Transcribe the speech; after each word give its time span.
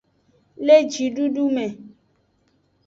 Le 0.65 0.77
jidudu 0.91 1.43
me. 1.55 1.65